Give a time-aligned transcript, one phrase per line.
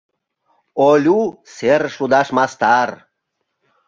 [0.87, 1.19] Олю
[1.53, 2.89] серыш лудаш мастар.